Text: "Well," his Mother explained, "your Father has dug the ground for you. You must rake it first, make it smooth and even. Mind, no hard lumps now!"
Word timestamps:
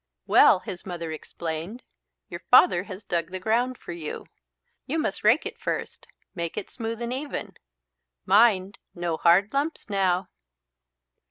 "Well," 0.25 0.61
his 0.61 0.83
Mother 0.83 1.11
explained, 1.11 1.83
"your 2.27 2.39
Father 2.49 2.85
has 2.85 3.03
dug 3.03 3.29
the 3.29 3.39
ground 3.39 3.77
for 3.77 3.91
you. 3.91 4.25
You 4.87 4.97
must 4.97 5.23
rake 5.23 5.45
it 5.45 5.59
first, 5.59 6.07
make 6.33 6.57
it 6.57 6.71
smooth 6.71 7.03
and 7.03 7.13
even. 7.13 7.55
Mind, 8.25 8.79
no 8.95 9.17
hard 9.17 9.53
lumps 9.53 9.91
now!" 9.91 10.29